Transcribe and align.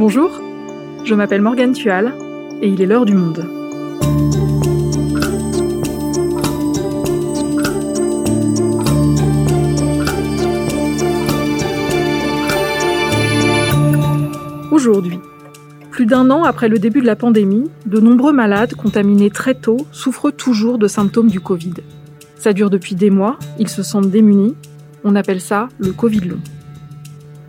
Bonjour, 0.00 0.40
je 1.04 1.14
m'appelle 1.14 1.42
Morgane 1.42 1.74
Tual 1.74 2.14
et 2.62 2.68
il 2.68 2.80
est 2.80 2.86
l'heure 2.86 3.04
du 3.04 3.12
monde. 3.12 3.44
Aujourd'hui, 14.70 15.18
plus 15.90 16.06
d'un 16.06 16.30
an 16.30 16.44
après 16.44 16.70
le 16.70 16.78
début 16.78 17.02
de 17.02 17.06
la 17.06 17.14
pandémie, 17.14 17.70
de 17.84 18.00
nombreux 18.00 18.32
malades 18.32 18.74
contaminés 18.76 19.28
très 19.28 19.54
tôt 19.54 19.86
souffrent 19.92 20.30
toujours 20.30 20.78
de 20.78 20.88
symptômes 20.88 21.28
du 21.28 21.40
Covid. 21.40 21.74
Ça 22.36 22.54
dure 22.54 22.70
depuis 22.70 22.94
des 22.94 23.10
mois, 23.10 23.38
ils 23.58 23.68
se 23.68 23.82
sentent 23.82 24.10
démunis, 24.10 24.56
on 25.04 25.14
appelle 25.14 25.42
ça 25.42 25.68
le 25.78 25.92
Covid 25.92 26.20
long. 26.20 26.40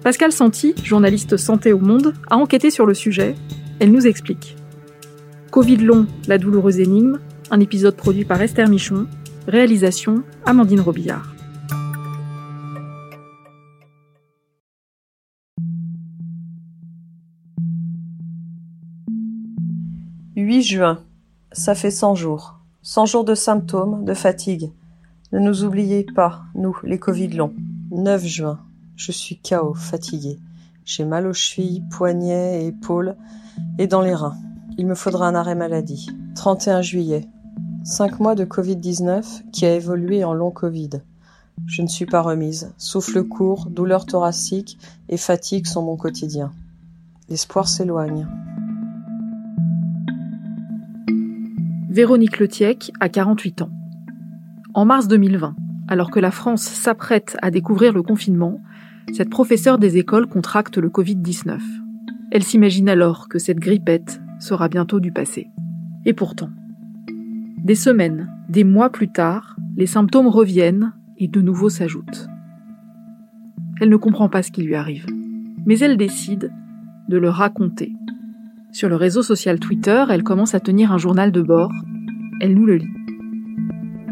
Pascal 0.03 0.31
Santi, 0.31 0.73
journaliste 0.83 1.37
santé 1.37 1.73
au 1.73 1.79
monde, 1.79 2.15
a 2.31 2.35
enquêté 2.35 2.71
sur 2.71 2.87
le 2.87 2.95
sujet, 2.95 3.35
elle 3.79 3.91
nous 3.91 4.07
explique. 4.07 4.55
Covid 5.51 5.77
long, 5.77 6.07
la 6.27 6.39
douloureuse 6.39 6.79
énigme, 6.79 7.19
un 7.51 7.59
épisode 7.59 7.95
produit 7.95 8.25
par 8.25 8.41
Esther 8.41 8.67
Michon, 8.67 9.05
réalisation 9.47 10.23
Amandine 10.43 10.81
Robillard. 10.81 11.35
8 20.35 20.63
juin. 20.63 20.99
Ça 21.52 21.75
fait 21.75 21.91
100 21.91 22.15
jours. 22.15 22.59
100 22.81 23.05
jours 23.05 23.23
de 23.23 23.35
symptômes, 23.35 24.03
de 24.03 24.15
fatigue. 24.15 24.71
Ne 25.31 25.39
nous 25.39 25.63
oubliez 25.63 26.07
pas, 26.15 26.41
nous, 26.55 26.75
les 26.83 26.97
Covid 26.97 27.27
longs. 27.27 27.53
9 27.91 28.25
juin. 28.25 28.59
Je 29.03 29.11
suis 29.11 29.37
KO, 29.37 29.73
fatigué. 29.73 30.38
J'ai 30.85 31.05
mal 31.05 31.25
aux 31.25 31.33
chevilles, 31.33 31.81
poignets 31.89 32.61
et 32.61 32.67
épaules, 32.67 33.16
et 33.80 33.88
dans 33.88 34.02
les 34.02 34.13
reins. 34.13 34.38
Il 34.77 34.85
me 34.85 34.93
faudra 34.93 35.27
un 35.27 35.33
arrêt 35.33 35.55
maladie. 35.55 36.11
31 36.35 36.83
juillet. 36.83 37.27
5 37.83 38.19
mois 38.19 38.35
de 38.35 38.45
Covid-19 38.45 39.49
qui 39.52 39.66
a 39.66 39.73
évolué 39.73 40.23
en 40.23 40.35
long 40.35 40.52
Covid. 40.52 41.02
Je 41.66 41.81
ne 41.81 41.88
suis 41.88 42.05
pas 42.05 42.21
remise. 42.21 42.75
Souffle 42.77 43.23
court, 43.23 43.71
douleur 43.71 44.05
thoracique 44.05 44.77
et 45.09 45.17
fatigue 45.17 45.65
sont 45.65 45.81
mon 45.81 45.97
quotidien. 45.97 46.53
L'espoir 47.27 47.67
s'éloigne. 47.67 48.27
Véronique 51.89 52.38
Letiec 52.38 52.91
a 52.99 53.09
48 53.09 53.63
ans. 53.63 53.71
En 54.75 54.86
mars 54.86 55.08
2020, 55.08 55.55
alors 55.88 56.11
que 56.11 56.19
la 56.19 56.30
France 56.30 56.61
s'apprête 56.61 57.36
à 57.41 57.49
découvrir 57.49 57.93
le 57.93 58.03
confinement, 58.03 58.59
cette 59.13 59.30
professeure 59.30 59.77
des 59.77 59.97
écoles 59.97 60.27
contracte 60.27 60.77
le 60.77 60.89
Covid-19. 60.89 61.59
Elle 62.31 62.44
s'imagine 62.44 62.89
alors 62.89 63.27
que 63.27 63.39
cette 63.39 63.59
grippette 63.59 64.21
sera 64.39 64.69
bientôt 64.69 64.99
du 64.99 65.11
passé. 65.11 65.49
Et 66.05 66.13
pourtant, 66.13 66.49
des 67.63 67.75
semaines, 67.75 68.30
des 68.49 68.63
mois 68.63 68.89
plus 68.89 69.11
tard, 69.11 69.55
les 69.75 69.85
symptômes 69.85 70.27
reviennent 70.27 70.93
et 71.17 71.27
de 71.27 71.41
nouveau 71.41 71.69
s'ajoutent. 71.69 72.27
Elle 73.80 73.89
ne 73.89 73.97
comprend 73.97 74.30
pas 74.30 74.43
ce 74.43 74.52
qui 74.52 74.63
lui 74.63 74.75
arrive, 74.75 75.05
mais 75.65 75.80
elle 75.80 75.97
décide 75.97 76.52
de 77.09 77.17
le 77.17 77.30
raconter 77.30 77.93
sur 78.73 78.88
le 78.88 78.95
réseau 78.95 79.21
social 79.21 79.59
Twitter, 79.59 80.05
elle 80.09 80.23
commence 80.23 80.55
à 80.55 80.61
tenir 80.61 80.93
un 80.93 80.97
journal 80.97 81.33
de 81.33 81.41
bord. 81.41 81.73
Elle 82.39 82.55
nous 82.55 82.65
le 82.65 82.77
lit. 82.77 82.88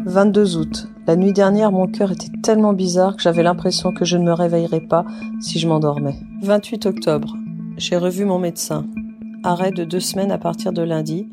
22 0.04 0.58
août. 0.58 0.89
La 1.06 1.16
nuit 1.16 1.32
dernière, 1.32 1.72
mon 1.72 1.86
cœur 1.86 2.12
était 2.12 2.30
tellement 2.42 2.72
bizarre 2.72 3.16
que 3.16 3.22
j'avais 3.22 3.42
l'impression 3.42 3.92
que 3.92 4.04
je 4.04 4.16
ne 4.16 4.24
me 4.24 4.32
réveillerais 4.32 4.80
pas 4.80 5.04
si 5.40 5.58
je 5.58 5.66
m'endormais. 5.66 6.16
28 6.42 6.86
octobre. 6.86 7.36
J'ai 7.76 7.96
revu 7.96 8.24
mon 8.24 8.38
médecin. 8.38 8.86
Arrêt 9.42 9.72
de 9.72 9.84
deux 9.84 10.00
semaines 10.00 10.32
à 10.32 10.38
partir 10.38 10.72
de 10.72 10.82
lundi, 10.82 11.28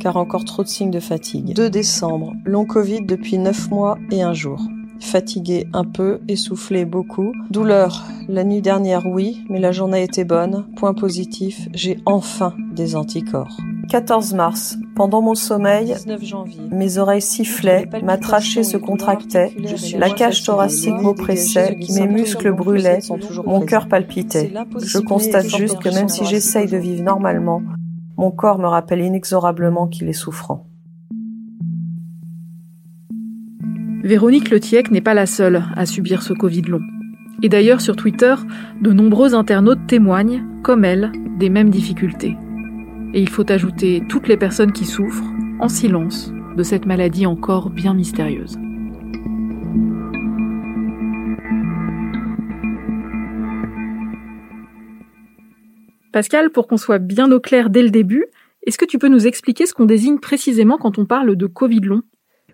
car 0.00 0.16
encore 0.16 0.44
trop 0.44 0.62
de 0.62 0.68
signes 0.68 0.90
de 0.90 1.00
fatigue. 1.00 1.54
2 1.54 1.70
décembre. 1.70 2.32
Long 2.44 2.64
Covid 2.64 3.04
depuis 3.04 3.38
9 3.38 3.70
mois 3.70 3.98
et 4.10 4.22
un 4.22 4.32
jour 4.32 4.60
fatigué 5.02 5.66
un 5.72 5.84
peu, 5.84 6.20
essoufflé 6.28 6.84
beaucoup. 6.84 7.32
Douleur, 7.50 8.04
la 8.28 8.44
nuit 8.44 8.62
dernière 8.62 9.06
oui, 9.06 9.44
mais 9.50 9.60
la 9.60 9.72
journée 9.72 10.02
était 10.02 10.24
bonne. 10.24 10.64
Point 10.76 10.94
positif, 10.94 11.68
j'ai 11.74 11.98
enfin 12.06 12.54
des 12.72 12.96
anticorps. 12.96 13.56
14 13.90 14.34
mars. 14.34 14.78
Pendant 14.94 15.22
mon 15.22 15.34
sommeil, 15.34 15.94
mes 16.70 16.98
oreilles 16.98 17.22
sifflaient, 17.22 17.88
ma 18.02 18.18
trachée 18.18 18.62
se 18.62 18.76
contractait, 18.76 19.52
la 19.96 20.10
cage 20.10 20.42
thoracique 20.44 21.00
m'oppressait, 21.00 21.78
mes 21.94 22.06
muscles 22.06 22.52
brûlaient, 22.52 23.00
mon 23.46 23.60
cœur 23.60 23.88
palpitait. 23.88 24.52
Je 24.84 24.98
constate 24.98 25.48
juste 25.48 25.78
que 25.78 25.88
même 25.88 26.08
si 26.08 26.24
j'essaye 26.26 26.66
de 26.68 26.76
vivre 26.76 27.02
normalement, 27.02 27.62
mon 28.18 28.30
corps 28.30 28.58
me 28.58 28.66
rappelle 28.66 29.00
inexorablement 29.00 29.88
qu'il 29.88 30.08
est 30.08 30.12
souffrant. 30.12 30.66
Véronique 34.04 34.50
Letiec 34.50 34.90
n'est 34.90 35.00
pas 35.00 35.14
la 35.14 35.26
seule 35.26 35.64
à 35.76 35.86
subir 35.86 36.22
ce 36.22 36.32
Covid 36.32 36.62
long. 36.62 36.80
Et 37.42 37.48
d'ailleurs, 37.48 37.80
sur 37.80 37.96
Twitter, 37.96 38.34
de 38.80 38.92
nombreux 38.92 39.34
internautes 39.34 39.86
témoignent, 39.86 40.44
comme 40.62 40.84
elle, 40.84 41.12
des 41.38 41.50
mêmes 41.50 41.70
difficultés. 41.70 42.36
Et 43.14 43.20
il 43.20 43.28
faut 43.28 43.50
ajouter 43.50 44.02
toutes 44.08 44.26
les 44.26 44.38
personnes 44.38 44.72
qui 44.72 44.86
souffrent, 44.86 45.30
en 45.60 45.68
silence, 45.68 46.32
de 46.56 46.62
cette 46.62 46.86
maladie 46.86 47.26
encore 47.26 47.68
bien 47.68 47.92
mystérieuse. 47.92 48.56
Pascal, 56.10 56.50
pour 56.50 56.68
qu'on 56.68 56.76
soit 56.76 56.98
bien 56.98 57.30
au 57.32 57.40
clair 57.40 57.68
dès 57.68 57.82
le 57.82 57.90
début, 57.90 58.26
est-ce 58.66 58.78
que 58.78 58.84
tu 58.84 58.98
peux 58.98 59.08
nous 59.08 59.26
expliquer 59.26 59.66
ce 59.66 59.74
qu'on 59.74 59.86
désigne 59.86 60.18
précisément 60.18 60.78
quand 60.78 60.98
on 60.98 61.04
parle 61.04 61.36
de 61.36 61.46
Covid 61.46 61.80
long? 61.80 62.02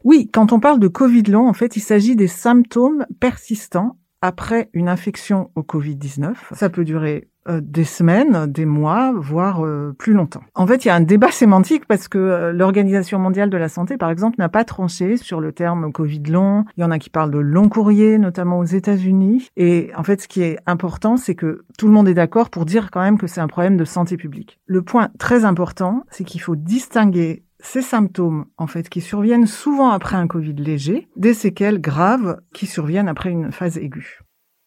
Oui, 0.04 0.28
quand 0.32 0.52
on 0.52 0.60
parle 0.60 0.80
de 0.80 0.88
Covid 0.88 1.24
long, 1.24 1.48
en 1.48 1.52
fait, 1.52 1.76
il 1.76 1.80
s'agit 1.80 2.16
des 2.16 2.28
symptômes 2.28 3.04
persistants 3.20 3.96
après 4.22 4.70
une 4.72 4.88
infection 4.88 5.50
au 5.54 5.62
Covid-19. 5.62 6.34
Ça 6.52 6.68
peut 6.68 6.84
durer 6.84 7.28
euh, 7.48 7.60
des 7.62 7.84
semaines, 7.84 8.46
des 8.46 8.66
mois, 8.66 9.12
voire 9.16 9.64
euh, 9.64 9.94
plus 9.98 10.12
longtemps. 10.12 10.42
En 10.54 10.66
fait, 10.66 10.84
il 10.84 10.88
y 10.88 10.90
a 10.90 10.94
un 10.94 11.00
débat 11.00 11.30
sémantique 11.30 11.86
parce 11.86 12.06
que 12.06 12.18
euh, 12.18 12.52
l'Organisation 12.52 13.18
mondiale 13.18 13.48
de 13.48 13.56
la 13.56 13.68
santé, 13.68 13.96
par 13.96 14.10
exemple, 14.10 14.36
n'a 14.38 14.50
pas 14.50 14.64
tranché 14.64 15.16
sur 15.16 15.40
le 15.40 15.52
terme 15.52 15.90
Covid 15.92 16.22
long. 16.24 16.64
Il 16.76 16.82
y 16.82 16.84
en 16.84 16.90
a 16.90 16.98
qui 16.98 17.08
parlent 17.08 17.30
de 17.30 17.38
long 17.38 17.68
courrier, 17.68 18.18
notamment 18.18 18.58
aux 18.58 18.64
États-Unis. 18.64 19.48
Et 19.56 19.90
en 19.96 20.02
fait, 20.02 20.20
ce 20.20 20.28
qui 20.28 20.42
est 20.42 20.58
important, 20.66 21.16
c'est 21.16 21.34
que 21.34 21.64
tout 21.78 21.86
le 21.86 21.92
monde 21.92 22.08
est 22.08 22.14
d'accord 22.14 22.50
pour 22.50 22.66
dire 22.66 22.90
quand 22.90 23.00
même 23.00 23.18
que 23.18 23.26
c'est 23.26 23.40
un 23.40 23.48
problème 23.48 23.78
de 23.78 23.84
santé 23.84 24.16
publique. 24.16 24.58
Le 24.66 24.82
point 24.82 25.08
très 25.18 25.44
important, 25.44 26.04
c'est 26.10 26.24
qu'il 26.24 26.42
faut 26.42 26.56
distinguer 26.56 27.44
ces 27.60 27.82
symptômes, 27.82 28.46
en 28.56 28.66
fait, 28.66 28.88
qui 28.88 29.00
surviennent 29.00 29.46
souvent 29.46 29.90
après 29.90 30.16
un 30.16 30.26
Covid 30.26 30.54
léger, 30.54 31.08
des 31.16 31.34
séquelles 31.34 31.80
graves 31.80 32.40
qui 32.54 32.66
surviennent 32.66 33.08
après 33.08 33.30
une 33.30 33.52
phase 33.52 33.78
aiguë. 33.78 34.20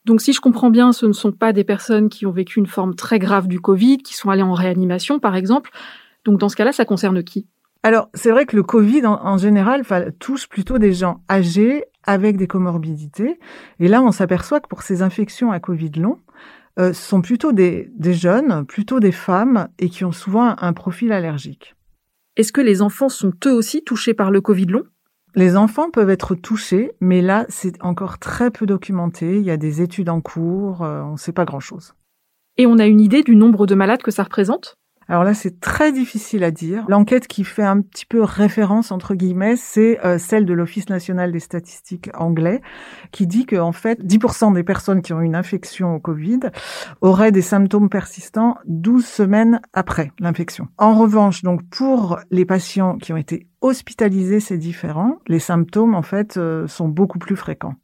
Donc 0.06 0.22
si 0.22 0.34
je 0.34 0.42
comprends 0.42 0.72
bien, 0.72 0.94
ce 0.94 1.06
ne 1.06 1.14
sont 1.14 1.32
pas 1.32 1.54
des 1.54 1.64
personnes 1.64 2.10
qui 2.10 2.26
ont 2.26 2.32
vécu 2.32 2.60
une 2.60 2.68
forme 2.68 2.96
très 2.96 3.20
grave 3.20 3.48
du 3.48 3.60
Covid, 3.60 4.00
qui 4.00 4.16
sont 4.16 4.30
allées 4.30 4.42
en 4.42 4.54
réanimation, 4.54 5.20
par 5.20 5.36
exemple. 5.36 5.72
Donc 6.26 6.40
dans 6.40 6.50
ce 6.50 6.56
cas-là, 6.56 6.72
ça 6.72 6.86
concerne 6.86 7.24
qui? 7.24 7.48
Alors 7.84 8.10
c'est 8.14 8.32
vrai 8.32 8.46
que 8.46 8.56
le 8.56 8.64
Covid, 8.64 9.06
en, 9.06 9.38
général, 9.38 9.84
touche 10.20 10.48
plutôt 10.48 10.80
des 10.80 10.94
gens 10.94 11.24
âgés 11.30 11.86
avec 12.04 12.38
des 12.38 12.48
comorbidités. 12.48 13.40
Et 13.80 13.88
là, 13.88 14.02
on 14.02 14.12
s'aperçoit 14.12 14.60
que 14.60 14.68
pour 14.68 14.82
ces 14.82 15.02
infections 15.02 15.52
à 15.52 15.60
Covid 15.60 15.92
long, 15.98 16.18
euh, 16.80 16.94
ce 16.94 17.10
sont 17.10 17.22
plutôt 17.22 17.52
des, 17.52 17.92
des 17.96 18.14
jeunes, 18.14 18.66
plutôt 18.66 19.00
des 19.00 19.12
femmes, 19.12 19.68
et 19.78 19.90
qui 19.90 20.04
ont 20.04 20.12
souvent 20.12 20.56
un 20.58 20.74
profil 20.74 21.12
allergique. 21.12 21.76
Est-ce 22.38 22.54
que 22.54 22.62
les 22.62 22.82
enfants 22.82 23.10
sont 23.10 23.34
eux 23.46 23.54
aussi 23.54 23.84
touchés 23.84 24.14
par 24.14 24.32
le 24.32 24.40
Covid 24.40 24.66
long? 24.66 24.84
Les 25.36 25.58
enfants 25.58 25.92
peuvent 25.92 26.10
être 26.10 26.36
touchés, 26.36 26.92
mais 27.02 27.22
là, 27.22 27.46
c'est 27.50 27.82
encore 27.84 28.20
très 28.20 28.52
peu 28.52 28.66
documenté. 28.66 29.38
Il 29.38 29.44
y 29.44 29.52
a 29.52 29.58
des 29.58 29.82
études 29.82 30.10
en 30.10 30.22
cours, 30.22 30.84
euh, 30.84 31.02
on 31.02 31.14
ne 31.14 31.18
sait 31.18 31.34
pas 31.34 31.46
grand-chose. 31.46 31.94
Et 32.58 32.66
on 32.66 32.80
a 32.80 32.86
une 32.86 33.02
idée 33.02 33.24
du 33.24 33.36
nombre 33.36 33.66
de 33.66 33.76
malades 33.76 34.02
que 34.02 34.12
ça 34.12 34.24
représente? 34.24 34.76
Alors 35.12 35.26
là, 35.26 35.34
c'est 35.34 35.60
très 35.60 35.92
difficile 35.92 36.42
à 36.46 36.52
dire. 36.52 36.86
L'enquête 36.88 37.28
qui 37.28 37.44
fait 37.44 37.66
un 37.66 37.82
petit 37.82 38.06
peu 38.06 38.24
référence 38.24 38.94
entre 38.94 39.14
guillemets, 39.14 39.58
c'est 39.58 40.00
euh, 40.06 40.18
celle 40.18 40.46
de 40.46 40.54
l'Office 40.54 40.88
national 40.88 41.34
des 41.34 41.42
statistiques 41.42 42.10
anglais, 42.14 42.62
qui 43.12 43.28
dit 43.28 43.46
que 43.46 43.58
en 43.58 43.74
fait, 43.74 44.02
10% 44.02 44.54
des 44.54 44.64
personnes 44.64 45.02
qui 45.02 45.12
ont 45.12 45.20
une 45.20 45.36
infection 45.36 45.96
au 45.96 46.00
Covid 46.00 46.40
auraient 47.02 47.34
des 47.34 47.42
symptômes 47.42 47.90
persistants 47.90 48.56
12 48.68 49.06
semaines 49.06 49.60
après 49.74 50.14
l'infection. 50.18 50.70
En 50.78 50.96
revanche, 50.96 51.42
donc 51.42 51.62
pour 51.70 52.18
les 52.32 52.46
patients 52.46 52.98
qui 52.98 53.12
ont 53.12 53.18
été 53.18 53.50
hospitalisés, 53.60 54.40
c'est 54.40 54.58
différent. 54.58 55.20
Les 55.28 55.40
symptômes 55.40 55.94
en 55.94 56.04
fait 56.04 56.38
euh, 56.38 56.68
sont 56.68 56.88
beaucoup 56.88 57.20
plus 57.20 57.36
fréquents. 57.36 57.76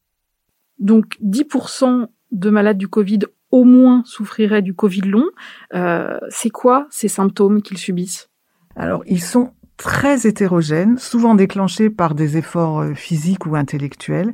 Donc 0.80 1.18
10% 1.22 2.08
de 2.32 2.50
malades 2.50 2.78
du 2.78 2.88
Covid 2.88 3.20
au 3.52 3.64
moins 3.64 4.04
souffriraient 4.06 4.62
du 4.62 4.74
Covid 4.74 5.02
long. 5.02 5.26
Euh, 5.74 6.20
c'est 6.30 6.50
quoi 6.50 6.88
ces 6.90 7.08
symptômes 7.08 7.62
qu'ils 7.62 7.78
subissent? 7.78 8.30
Alors, 8.76 9.04
ils 9.08 9.22
sont 9.22 9.52
très 9.78 10.28
hétérogènes, 10.28 10.98
souvent 10.98 11.36
déclenchés 11.36 11.90
par 11.90 12.16
des 12.16 12.38
efforts 12.38 12.80
euh, 12.80 12.94
physiques 12.94 13.46
ou 13.46 13.56
intellectuels, 13.56 14.34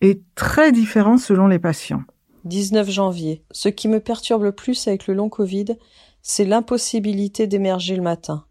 et 0.00 0.22
très 0.34 0.72
différents 0.72 1.18
selon 1.18 1.46
les 1.48 1.58
patients. 1.58 2.02
19 2.44 2.88
janvier. 2.88 3.44
Ce 3.50 3.68
qui 3.68 3.88
me 3.88 4.00
perturbe 4.00 4.44
le 4.44 4.52
plus 4.52 4.86
avec 4.86 5.06
le 5.08 5.14
long 5.14 5.28
Covid, 5.28 5.76
c'est 6.22 6.44
l'impossibilité 6.44 7.46
d'émerger 7.46 7.96
le 7.96 8.02
matin. 8.02 8.44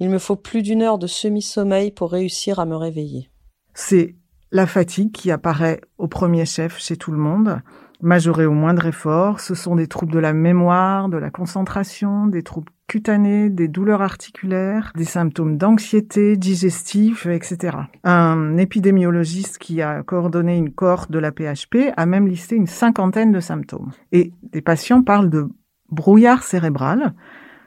Il 0.00 0.08
me 0.08 0.18
faut 0.18 0.36
plus 0.36 0.62
d'une 0.62 0.82
heure 0.82 0.98
de 0.98 1.06
semi-sommeil 1.06 1.90
pour 1.90 2.10
réussir 2.10 2.58
à 2.58 2.66
me 2.66 2.76
réveiller. 2.76 3.30
C'est 3.74 4.16
la 4.50 4.66
fatigue 4.66 5.12
qui 5.12 5.30
apparaît 5.30 5.80
au 5.98 6.08
premier 6.08 6.46
chef 6.46 6.78
chez 6.78 6.96
tout 6.96 7.12
le 7.12 7.18
monde, 7.18 7.60
majorée 8.02 8.46
au 8.46 8.52
moindre 8.52 8.86
effort. 8.86 9.40
Ce 9.40 9.54
sont 9.54 9.76
des 9.76 9.86
troubles 9.86 10.12
de 10.12 10.18
la 10.18 10.32
mémoire, 10.32 11.08
de 11.08 11.16
la 11.16 11.30
concentration, 11.30 12.26
des 12.26 12.42
troubles 12.42 12.70
cutanés, 12.86 13.50
des 13.50 13.68
douleurs 13.68 14.02
articulaires, 14.02 14.92
des 14.96 15.04
symptômes 15.04 15.56
d'anxiété 15.56 16.36
digestive, 16.36 17.28
etc. 17.30 17.78
Un 18.04 18.56
épidémiologiste 18.56 19.58
qui 19.58 19.82
a 19.82 20.02
coordonné 20.02 20.56
une 20.56 20.72
cohorte 20.72 21.10
de 21.10 21.18
la 21.18 21.32
PHP 21.32 21.92
a 21.96 22.06
même 22.06 22.28
listé 22.28 22.56
une 22.56 22.66
cinquantaine 22.66 23.32
de 23.32 23.40
symptômes. 23.40 23.90
Et 24.12 24.32
des 24.52 24.60
patients 24.60 25.02
parlent 25.02 25.30
de 25.30 25.48
brouillard 25.90 26.42
cérébral. 26.42 27.14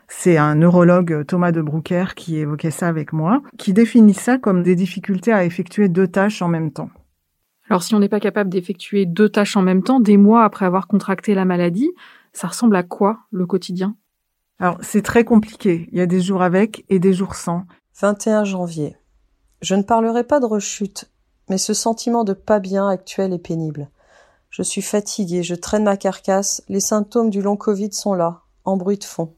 C'est 0.07 0.37
un 0.37 0.55
neurologue, 0.55 1.25
Thomas 1.25 1.51
de 1.51 1.61
Broucker, 1.61 2.05
qui 2.15 2.37
évoquait 2.37 2.71
ça 2.71 2.87
avec 2.87 3.11
moi, 3.11 3.41
qui 3.57 3.73
définit 3.73 4.13
ça 4.13 4.37
comme 4.37 4.63
des 4.63 4.75
difficultés 4.75 5.33
à 5.33 5.43
effectuer 5.43 5.89
deux 5.89 6.07
tâches 6.07 6.41
en 6.41 6.47
même 6.47 6.71
temps. 6.71 6.89
Alors 7.69 7.83
si 7.83 7.95
on 7.95 7.99
n'est 7.99 8.09
pas 8.09 8.19
capable 8.19 8.49
d'effectuer 8.49 9.05
deux 9.05 9.29
tâches 9.29 9.57
en 9.57 9.61
même 9.61 9.83
temps, 9.83 9.99
des 9.99 10.17
mois 10.17 10.43
après 10.43 10.65
avoir 10.65 10.87
contracté 10.87 11.35
la 11.35 11.45
maladie, 11.45 11.91
ça 12.33 12.47
ressemble 12.47 12.75
à 12.75 12.83
quoi 12.83 13.19
le 13.31 13.45
quotidien? 13.45 13.95
Alors 14.59 14.77
c'est 14.81 15.01
très 15.01 15.23
compliqué. 15.23 15.87
Il 15.91 15.97
y 15.97 16.01
a 16.01 16.05
des 16.05 16.21
jours 16.21 16.41
avec 16.41 16.85
et 16.89 16.99
des 16.99 17.13
jours 17.13 17.35
sans. 17.35 17.63
21 17.99 18.43
janvier. 18.43 18.95
Je 19.61 19.75
ne 19.75 19.81
parlerai 19.81 20.23
pas 20.23 20.39
de 20.39 20.45
rechute, 20.45 21.09
mais 21.49 21.57
ce 21.57 21.73
sentiment 21.73 22.23
de 22.23 22.33
pas 22.33 22.59
bien 22.59 22.87
actuel 22.87 23.33
est 23.33 23.39
pénible. 23.39 23.89
Je 24.49 24.61
suis 24.61 24.81
fatiguée, 24.81 25.43
je 25.43 25.55
traîne 25.55 25.83
ma 25.83 25.97
carcasse, 25.97 26.63
les 26.69 26.79
symptômes 26.79 27.29
du 27.29 27.41
long 27.41 27.57
Covid 27.57 27.91
sont 27.91 28.13
là, 28.13 28.41
en 28.65 28.77
bruit 28.77 28.97
de 28.97 29.03
fond. 29.03 29.33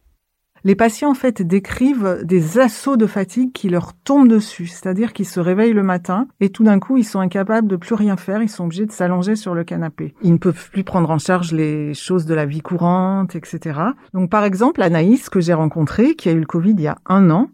Les 0.64 0.76
patients, 0.76 1.12
en 1.12 1.16
fait, 1.16 1.42
décrivent 1.42 2.22
des 2.24 2.60
assauts 2.60 2.98
de 2.98 3.06
fatigue 3.06 3.52
qui 3.54 3.70
leur 3.70 3.94
tombent 3.94 4.28
dessus, 4.28 4.68
c'est-à-dire 4.68 5.14
qu'ils 5.14 5.28
se 5.28 5.40
réveillent 5.40 5.74
le 5.74 5.84
matin 5.84 6.28
et 6.40 6.50
tout 6.50 6.64
d'un 6.64 6.80
coup, 6.80 6.98
ils 6.98 7.04
sont 7.04 7.20
incapables 7.20 7.68
de 7.68 7.76
plus 7.76 7.96
rien 7.96 8.18
faire, 8.18 8.42
ils 8.42 8.50
sont 8.50 8.66
obligés 8.66 8.86
de 8.86 8.92
s'allonger 8.92 9.36
sur 9.36 9.54
le 9.54 9.64
canapé. 9.64 10.14
Ils 10.22 10.34
ne 10.34 10.38
peuvent 10.38 10.70
plus 10.72 10.84
prendre 10.84 11.10
en 11.10 11.20
charge 11.20 11.54
les 11.54 11.94
choses 11.94 12.26
de 12.26 12.34
la 12.34 12.46
vie 12.46 12.62
courante, 12.62 13.36
etc. 13.36 13.80
Donc, 14.14 14.30
par 14.30 14.44
exemple, 14.44 14.82
Anaïs, 14.82 15.30
que 15.30 15.40
j'ai 15.40 15.54
rencontrée, 15.54 16.16
qui 16.16 16.30
a 16.30 16.34
eu 16.34 16.40
le 16.40 16.46
Covid 16.46 16.72
il 16.72 16.82
y 16.82 16.88
a 16.88 16.98
un 17.06 17.30
an, 17.30 17.50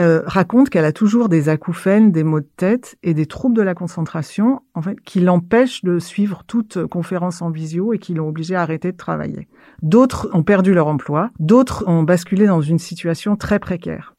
euh, 0.00 0.22
raconte 0.26 0.70
qu'elle 0.70 0.84
a 0.84 0.92
toujours 0.92 1.28
des 1.28 1.48
acouphènes, 1.48 2.10
des 2.10 2.24
maux 2.24 2.40
de 2.40 2.48
tête 2.56 2.96
et 3.02 3.14
des 3.14 3.26
troubles 3.26 3.56
de 3.56 3.62
la 3.62 3.74
concentration, 3.74 4.62
en 4.74 4.82
fait, 4.82 5.00
qui 5.00 5.20
l'empêchent 5.20 5.84
de 5.84 6.00
suivre 6.00 6.42
toute 6.46 6.86
conférence 6.86 7.42
en 7.42 7.50
visio 7.50 7.92
et 7.92 7.98
qui 7.98 8.14
l'ont 8.14 8.28
obligée 8.28 8.56
à 8.56 8.62
arrêter 8.62 8.90
de 8.90 8.96
travailler. 8.96 9.48
D'autres 9.82 10.28
ont 10.32 10.42
perdu 10.42 10.74
leur 10.74 10.88
emploi, 10.88 11.30
d'autres 11.38 11.84
ont 11.86 12.02
basculé 12.02 12.46
dans 12.46 12.60
une 12.60 12.80
situation 12.80 13.36
très 13.36 13.60
précaire. 13.60 14.14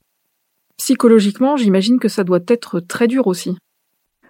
Psychologiquement, 0.78 1.58
j'imagine 1.58 2.00
que 2.00 2.10
ça 2.10 2.24
doit 2.24 2.40
être 2.48 2.80
très 2.80 3.08
dur 3.08 3.28
aussi. 3.28 3.58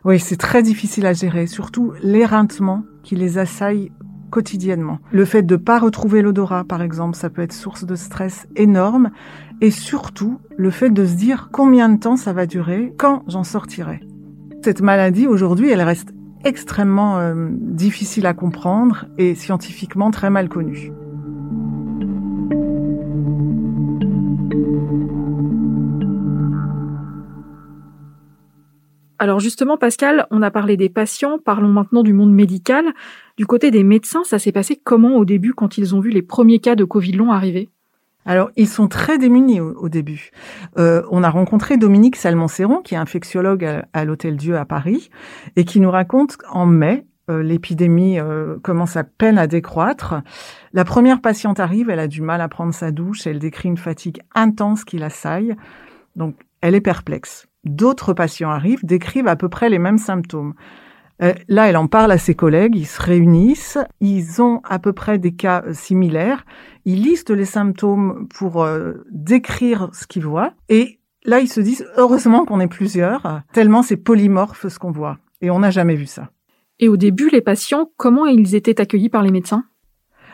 Oui, 0.04 0.20
c'est 0.20 0.38
très 0.38 0.62
difficile 0.62 1.06
à 1.06 1.14
gérer, 1.14 1.48
surtout 1.48 1.94
l'éreintement 2.02 2.84
qui 3.04 3.16
les 3.16 3.38
assaille 3.38 3.92
quotidiennement. 4.36 5.00
Le 5.14 5.24
fait 5.24 5.44
de 5.44 5.56
ne 5.56 5.62
pas 5.62 5.80
retrouver 5.80 6.22
l'odorat, 6.22 6.66
par 6.66 6.82
exemple, 6.82 7.16
ça 7.16 7.30
peut 7.30 7.42
être 7.42 7.54
source 7.54 7.86
de 7.86 7.96
stress 7.96 8.50
énorme. 8.58 9.12
Et 9.62 9.72
surtout, 9.72 10.42
le 10.58 10.72
fait 10.72 10.90
de 10.90 11.06
se 11.06 11.14
dire 11.14 11.48
combien 11.54 11.88
de 11.88 11.98
temps 11.98 12.18
ça 12.18 12.34
va 12.34 12.46
durer, 12.46 12.94
quand 12.98 13.24
j'en 13.30 13.46
sortirai. 13.46 14.02
Cette 14.62 14.82
maladie, 14.82 15.26
aujourd'hui, 15.26 15.72
elle 15.72 15.82
reste 15.82 16.10
extrêmement 16.44 17.18
euh, 17.18 17.48
difficile 17.50 18.26
à 18.26 18.34
comprendre 18.34 19.06
et 19.18 19.36
scientifiquement 19.36 20.12
très 20.12 20.30
mal 20.30 20.50
connue. 20.50 20.92
Alors 29.26 29.40
justement, 29.40 29.76
Pascal, 29.76 30.28
on 30.30 30.44
a 30.44 30.52
parlé 30.52 30.78
des 30.78 30.88
patients, 30.88 31.40
parlons 31.44 31.70
maintenant 31.70 32.04
du 32.04 32.14
monde 32.14 32.32
médical. 32.32 32.86
Du 33.38 33.48
côté 33.48 33.72
des 33.72 33.84
médecins, 33.84 34.24
ça 34.24 34.38
s'est 34.38 34.52
passé 34.52 34.80
comment 34.84 35.16
au 35.16 35.26
début 35.26 35.56
quand 35.56 35.80
ils 35.80 35.96
ont 35.96 36.00
vu 36.00 36.12
les 36.12 36.22
premiers 36.22 36.60
cas 36.60 36.76
de 36.76 36.84
Covid 36.84 37.14
long 37.14 37.32
arriver? 37.32 37.72
Alors, 38.26 38.52
ils 38.56 38.68
sont 38.68 38.88
très 38.88 39.18
démunis 39.18 39.60
au, 39.60 39.90
début. 39.90 40.30
Euh, 40.78 41.02
on 41.10 41.24
a 41.24 41.32
rencontré 41.32 41.78
Dominique 41.78 42.18
Salmon-Serron, 42.18 42.84
qui 42.84 42.94
est 42.94 43.00
infectiologue 43.00 43.68
à, 43.94 44.06
l'Hôtel 44.06 44.38
Dieu 44.38 44.58
à 44.58 44.66
Paris, 44.66 45.10
et 45.56 45.66
qui 45.66 45.80
nous 45.80 45.90
raconte 45.90 46.38
en 46.52 46.68
mai, 46.68 47.08
euh, 47.32 47.42
l'épidémie 47.42 48.20
euh, 48.20 48.60
commence 48.62 48.96
à 48.96 49.04
peine 49.04 49.40
à 49.40 49.48
décroître. 49.48 50.22
La 50.72 50.86
première 50.86 51.20
patiente 51.20 51.60
arrive, 51.60 51.90
elle 51.90 52.00
a 52.00 52.08
du 52.08 52.22
mal 52.22 52.42
à 52.42 52.48
prendre 52.48 52.76
sa 52.76 52.92
douche, 52.92 53.26
elle 53.26 53.40
décrit 53.40 53.70
une 53.70 53.78
fatigue 53.78 54.22
intense 54.36 54.84
qui 54.84 55.00
l'assaille, 55.00 55.56
donc 56.16 56.36
elle 56.62 56.76
est 56.76 56.82
perplexe. 56.82 57.48
D'autres 57.66 58.14
patients 58.14 58.52
arrivent, 58.52 58.86
décrivent 58.86 59.28
à 59.28 59.36
peu 59.36 59.50
près 59.50 59.70
les 59.70 59.80
mêmes 59.80 59.98
symptômes. 59.98 60.54
Euh, 61.22 61.34
là, 61.48 61.68
elle 61.68 61.78
en 61.78 61.88
parle 61.88 62.12
à 62.12 62.18
ses 62.18 62.36
collègues, 62.36 62.76
ils 62.76 62.86
se 62.86 63.02
réunissent, 63.02 63.78
ils 64.02 64.42
ont 64.42 64.62
à 64.66 64.80
peu 64.80 64.92
près 64.92 65.18
des 65.18 65.34
cas 65.34 65.64
euh, 65.66 65.74
similaires, 65.74 66.46
ils 66.84 67.02
listent 67.02 67.32
les 67.32 67.46
symptômes 67.46 68.28
pour 68.36 68.64
euh, 68.64 69.06
décrire 69.12 69.90
ce 69.94 70.06
qu'ils 70.08 70.26
voient, 70.26 70.54
et 70.68 71.00
là, 71.24 71.40
ils 71.40 71.48
se 71.48 71.62
disent, 71.62 71.88
heureusement 71.96 72.44
qu'on 72.44 72.60
est 72.60 72.68
plusieurs, 72.68 73.42
tellement 73.54 73.82
c'est 73.82 73.98
polymorphe 73.98 74.68
ce 74.68 74.78
qu'on 74.78 74.92
voit. 74.92 75.18
Et 75.42 75.50
on 75.50 75.60
n'a 75.60 75.72
jamais 75.72 75.96
vu 75.96 76.06
ça. 76.06 76.32
Et 76.80 76.90
au 76.90 76.98
début, 76.98 77.30
les 77.30 77.42
patients, 77.42 77.90
comment 77.96 78.26
ils 78.26 78.56
étaient 78.56 78.82
accueillis 78.82 79.10
par 79.10 79.24
les 79.24 79.32
médecins? 79.32 79.64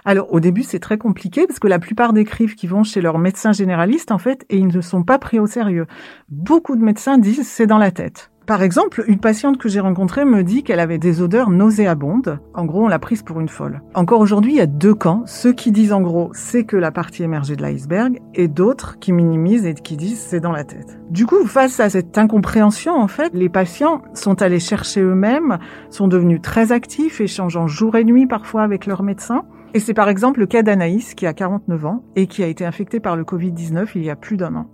Alors 0.06 0.34
au 0.34 0.40
début 0.40 0.64
c'est 0.64 0.80
très 0.80 0.98
compliqué 0.98 1.48
parce 1.48 1.60
que 1.60 1.68
la 1.68 1.80
plupart 1.80 2.14
décrivent 2.14 2.56
qu'ils 2.56 2.70
vont 2.70 2.84
chez 2.84 3.02
leur 3.02 3.18
médecin 3.18 3.52
généraliste 3.52 4.12
en 4.12 4.18
fait 4.18 4.46
et 4.50 4.58
ils 4.58 4.68
ne 4.68 4.82
sont 4.82 5.04
pas 5.04 5.20
pris 5.20 5.40
au 5.40 5.48
sérieux. 5.48 5.86
Beaucoup 6.30 6.76
de 6.76 6.84
médecins 6.84 7.18
disent 7.18 7.48
c'est 7.48 7.68
dans 7.68 7.78
la 7.78 7.92
tête. 7.92 8.32
Par 8.48 8.64
exemple, 8.64 9.04
une 9.08 9.20
patiente 9.20 9.58
que 9.60 9.70
j'ai 9.70 9.80
rencontrée 9.80 10.26
me 10.26 10.44
dit 10.44 10.64
qu'elle 10.64 10.80
avait 10.80 10.98
des 10.98 11.22
odeurs 11.22 11.52
nauséabondes. 11.52 12.40
En 12.56 12.66
gros, 12.66 12.86
on 12.86 12.88
l'a 12.88 13.00
prise 13.00 13.22
pour 13.22 13.40
une 13.40 13.48
folle. 13.48 13.82
Encore 13.94 14.20
aujourd'hui, 14.20 14.54
il 14.54 14.58
y 14.58 14.62
a 14.62 14.66
deux 14.66 14.96
camps. 14.96 15.22
Ceux 15.26 15.54
qui 15.54 15.72
disent 15.72 15.94
en 15.94 16.02
gros, 16.02 16.32
c'est 16.34 16.64
que 16.64 16.76
la 16.76 16.92
partie 16.92 17.24
émergée 17.24 17.56
de 17.56 17.62
l'iceberg, 17.62 18.20
et 18.34 18.48
d'autres 18.48 18.98
qui 19.00 19.14
minimisent 19.14 19.66
et 19.66 19.76
qui 19.76 19.96
disent 19.96 20.20
c'est 20.20 20.40
dans 20.40 20.52
la 20.52 20.64
tête. 20.64 21.00
Du 21.12 21.28
coup, 21.28 21.46
face 21.46 21.80
à 21.80 21.90
cette 21.90 22.18
incompréhension, 22.18 22.96
en 22.96 23.08
fait, 23.08 23.32
les 23.34 23.48
patients 23.48 24.02
sont 24.16 24.42
allés 24.42 24.60
chercher 24.60 25.02
eux-mêmes, 25.02 25.60
sont 25.90 26.08
devenus 26.08 26.42
très 26.42 26.72
actifs, 26.72 27.22
échangeant 27.22 27.68
jour 27.68 27.96
et 27.96 28.04
nuit 28.04 28.26
parfois 28.26 28.64
avec 28.64 28.88
leur 28.88 29.04
médecin. 29.04 29.46
Et 29.74 29.80
c'est 29.80 29.94
par 29.94 30.10
exemple 30.10 30.42
le 30.42 30.48
cas 30.48 30.64
d'Anaïs 30.64 31.14
qui 31.14 31.26
a 31.26 31.34
49 31.34 31.86
ans 31.86 32.04
et 32.16 32.28
qui 32.28 32.44
a 32.44 32.48
été 32.48 32.66
infectée 32.66 33.00
par 33.00 33.16
le 33.16 33.24
Covid-19 33.24 33.88
il 33.96 34.04
y 34.04 34.10
a 34.10 34.16
plus 34.16 34.36
d'un 34.36 34.56
an. 34.56 34.68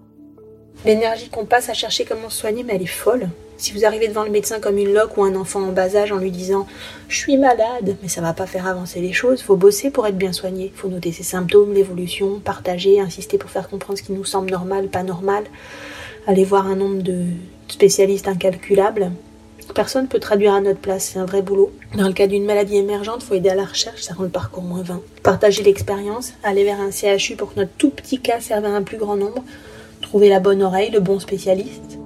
L'énergie 0.86 1.30
qu'on 1.30 1.46
passe 1.46 1.70
à 1.70 1.74
chercher 1.74 2.06
comment 2.06 2.30
se 2.30 2.40
soigner, 2.40 2.64
mais 2.64 2.76
elle 2.76 2.84
est 2.84 2.86
folle. 2.86 3.30
Si 3.58 3.74
vous 3.74 3.86
arrivez 3.86 4.08
devant 4.08 4.24
le 4.24 4.30
médecin 4.30 4.60
comme 4.60 4.78
une 4.78 4.94
loque 4.94 5.18
ou 5.18 5.24
un 5.24 5.36
enfant 5.36 5.62
en 5.62 5.72
bas 5.72 5.96
âge 5.96 6.12
en 6.12 6.18
lui 6.18 6.30
disant 6.30 6.68
Je 7.10 7.18
suis 7.18 7.38
malade, 7.38 7.96
mais 8.02 8.08
ça 8.08 8.22
va 8.22 8.34
pas 8.34 8.46
faire 8.46 8.68
avancer 8.68 9.02
les 9.02 9.14
choses, 9.14 9.42
faut 9.42 9.56
bosser 9.56 9.90
pour 9.90 10.06
être 10.06 10.18
bien 10.18 10.34
soigné. 10.34 10.72
Faut 10.76 10.88
noter 10.88 11.12
ses 11.12 11.24
symptômes, 11.24 11.74
l'évolution, 11.74 12.40
partager, 12.40 13.00
insister 13.00 13.38
pour 13.38 13.50
faire 13.50 13.70
comprendre 13.70 13.98
ce 13.98 14.04
qui 14.04 14.14
nous 14.14 14.26
semble 14.26 14.52
normal, 14.52 14.88
pas 14.88 15.04
normal, 15.04 15.44
aller 16.28 16.44
voir 16.44 16.68
un 16.68 16.76
nombre 16.76 17.02
de 17.02 17.26
spécialistes 17.68 18.28
incalculables. 18.28 19.12
Personne 19.74 20.08
peut 20.08 20.20
traduire 20.20 20.54
à 20.54 20.62
notre 20.62 20.80
place, 20.80 21.10
c'est 21.14 21.20
un 21.20 21.26
vrai 21.26 21.42
boulot. 21.42 21.72
Dans 21.96 22.08
le 22.08 22.14
cas 22.14 22.28
d'une 22.28 22.46
maladie 22.46 22.78
émergente, 22.78 23.22
faut 23.22 23.36
aider 23.36 23.50
à 23.50 23.56
la 23.56 23.66
recherche, 23.66 24.02
ça 24.02 24.14
rend 24.14 24.24
le 24.24 24.30
parcours 24.30 24.64
moins 24.64 24.82
vain. 24.82 25.02
Partager 25.24 25.64
l'expérience, 25.64 26.34
aller 26.44 26.64
vers 26.64 26.80
un 26.80 26.90
CHU 26.90 27.36
pour 27.36 27.54
que 27.54 27.60
notre 27.60 27.74
tout 27.78 27.92
petit 27.92 28.20
cas 28.20 28.40
serve 28.40 28.66
à 28.66 28.70
un 28.70 28.82
plus 28.82 28.98
grand 28.98 29.16
nombre, 29.16 29.44
trouver 30.02 30.30
la 30.30 30.40
bonne 30.40 30.64
oreille, 30.64 30.90
le 30.90 31.00
bon 31.00 31.20
spécialiste. 31.20 32.00